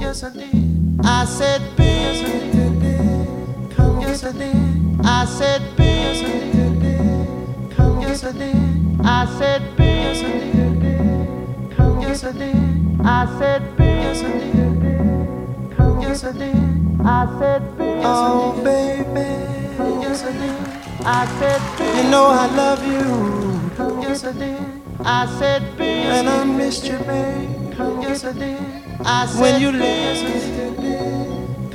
[0.00, 1.00] Yes, I did.
[1.04, 1.86] I said, Bing.
[1.86, 2.28] Yes, I
[2.80, 3.76] did.
[3.76, 4.56] Come, yes, I did.
[5.04, 5.86] I said, Bing.
[5.86, 6.22] Yes, I
[6.80, 7.76] did.
[7.76, 8.56] Come, yes, I did.
[9.04, 9.86] I said, Bing.
[9.86, 11.76] Yes, I did.
[11.76, 12.56] Come, yes, I did.
[13.04, 14.02] I said, Bing.
[14.02, 15.76] Yes, I did.
[15.76, 16.56] Come, yes, I did.
[17.04, 18.00] I said, Bing.
[18.04, 19.76] Oh, baby.
[19.76, 21.06] Come, yes, I did.
[21.06, 21.96] I said, Bing.
[22.04, 23.76] You know I love you.
[23.76, 24.58] Come, yes, I did.
[25.00, 26.06] I said, Bing.
[26.06, 27.74] And I missed you, babe.
[27.76, 28.85] Come, yes, I did.
[29.08, 30.18] I said, when you leave,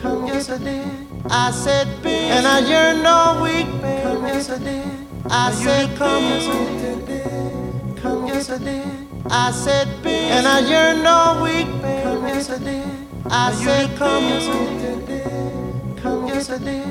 [0.01, 0.85] come yes, I did.
[1.29, 4.03] I said, bitch, and I yearned all week, babe.
[4.03, 4.83] Come yes, I did.
[5.29, 6.65] I said, come yes, I
[7.05, 7.97] did.
[8.01, 9.07] Come yes, I did.
[9.29, 12.03] I said, bitch, and I yearned all week, babe.
[12.03, 12.83] Come yes, I did.
[13.27, 14.65] I said, come yes, I
[15.07, 16.01] did.
[16.01, 16.83] Come yes, I did.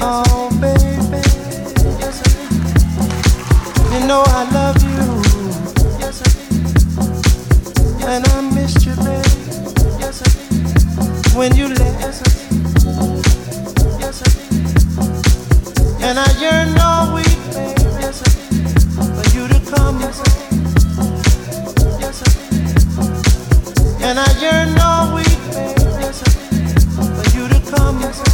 [0.00, 0.94] Oh, baby,
[1.98, 2.24] yes, I
[3.90, 4.00] did.
[4.00, 5.31] You know I love you.
[8.04, 9.28] And I miss you, baby.
[11.36, 12.28] When you left.
[16.02, 16.26] And I
[16.82, 17.82] all week, baby.
[18.00, 18.30] Yes, I.
[19.14, 20.00] For you to come.
[22.00, 22.32] Yes, I
[24.02, 24.20] And I
[24.82, 26.12] all week, baby.
[27.16, 28.31] For you to come.